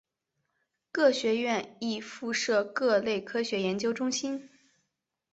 [0.91, 4.49] 各学院亦附设各类科学研究中心。